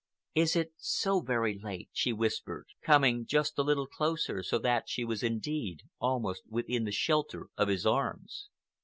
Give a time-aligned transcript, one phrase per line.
[0.33, 5.05] "Is it so very late?" she whispered, coming just a little closer, so that she
[5.05, 8.49] was indeed almost within the shelter of his arms.